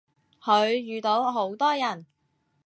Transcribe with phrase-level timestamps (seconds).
[0.41, 2.07] 佢遇到好多人